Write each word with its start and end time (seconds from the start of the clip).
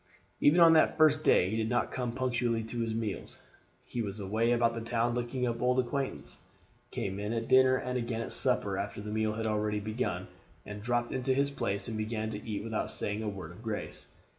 Even 0.39 0.59
on 0.61 0.73
that 0.73 0.97
first 0.97 1.23
day 1.23 1.47
he 1.51 1.55
did 1.55 1.69
not 1.69 1.91
come 1.91 2.11
punctually 2.13 2.63
to 2.63 2.79
his 2.79 2.95
meals. 2.95 3.37
He 3.85 4.01
was 4.01 4.19
away 4.19 4.51
about 4.51 4.73
the 4.73 4.81
town 4.81 5.13
looking 5.13 5.45
up 5.45 5.61
old 5.61 5.79
acquaintance, 5.79 6.39
came 6.89 7.19
in 7.19 7.31
at 7.33 7.47
dinner 7.47 7.75
and 7.75 7.99
again 7.99 8.21
at 8.21 8.33
supper 8.33 8.79
after 8.79 8.99
the 8.99 9.11
meal 9.11 9.33
had 9.33 9.45
already 9.45 9.79
begun, 9.79 10.27
and 10.65 10.81
dropped 10.81 11.11
into 11.11 11.35
his 11.35 11.51
place 11.51 11.87
and 11.87 11.99
began 11.99 12.31
to 12.31 12.43
eat 12.43 12.63
without 12.63 12.89
saying 12.89 13.21
a 13.21 13.29
word 13.29 13.51
of 13.51 13.61
grace. 13.61 14.07